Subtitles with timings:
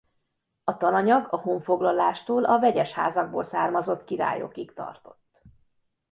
[0.63, 5.41] A tananyag a honfoglalástól a vegyes házakból származott királyokig tartott.